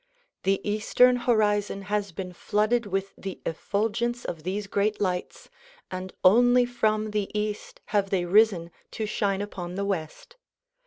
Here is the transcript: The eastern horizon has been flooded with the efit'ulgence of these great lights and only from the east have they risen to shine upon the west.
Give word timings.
The 0.41 0.67
eastern 0.67 1.15
horizon 1.15 1.83
has 1.83 2.11
been 2.11 2.33
flooded 2.33 2.87
with 2.87 3.13
the 3.19 3.39
efit'ulgence 3.45 4.25
of 4.25 4.41
these 4.41 4.65
great 4.65 4.99
lights 4.99 5.47
and 5.91 6.11
only 6.23 6.65
from 6.65 7.11
the 7.11 7.29
east 7.39 7.81
have 7.93 8.09
they 8.09 8.25
risen 8.25 8.71
to 8.97 9.05
shine 9.05 9.43
upon 9.43 9.75
the 9.75 9.85
west. 9.85 10.37